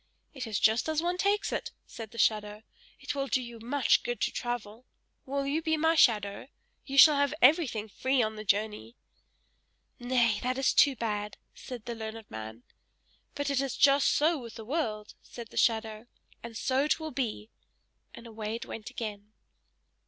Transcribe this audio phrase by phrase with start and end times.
[0.33, 2.63] "It is just as one takes it!" said the shadow.
[2.99, 4.87] "It will do you much good to travel!
[5.27, 6.47] Will you be my shadow?
[6.83, 8.95] You shall have everything free on the journey!"
[9.99, 12.63] "Nay, that is too bad!" said the learned man.
[13.35, 16.07] "But it is just so with the world!" said the shadow,
[16.41, 17.51] "and so it will be!"
[18.15, 19.33] and away it went again.